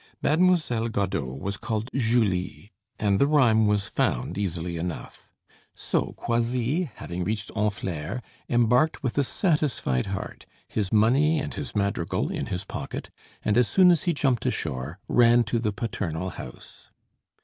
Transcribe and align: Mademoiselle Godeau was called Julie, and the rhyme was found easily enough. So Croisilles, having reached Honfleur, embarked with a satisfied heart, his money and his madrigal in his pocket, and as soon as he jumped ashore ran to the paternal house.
Mademoiselle 0.23 0.89
Godeau 0.89 1.25
was 1.31 1.57
called 1.57 1.91
Julie, 1.93 2.71
and 2.97 3.19
the 3.19 3.27
rhyme 3.27 3.67
was 3.67 3.85
found 3.85 4.35
easily 4.35 4.77
enough. 4.77 5.31
So 5.75 6.13
Croisilles, 6.17 6.89
having 6.95 7.23
reached 7.23 7.51
Honfleur, 7.53 8.23
embarked 8.49 9.03
with 9.03 9.15
a 9.19 9.23
satisfied 9.23 10.07
heart, 10.07 10.47
his 10.67 10.91
money 10.91 11.37
and 11.39 11.53
his 11.53 11.75
madrigal 11.75 12.31
in 12.31 12.47
his 12.47 12.63
pocket, 12.63 13.11
and 13.45 13.55
as 13.59 13.67
soon 13.67 13.91
as 13.91 14.05
he 14.05 14.13
jumped 14.15 14.43
ashore 14.47 14.97
ran 15.07 15.43
to 15.43 15.59
the 15.59 15.71
paternal 15.71 16.31
house. 16.31 16.89